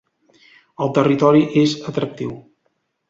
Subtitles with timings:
[0.85, 2.33] El territori és atractiu.